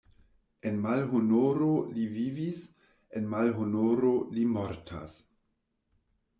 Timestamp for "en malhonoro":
0.69-1.67, 3.21-4.17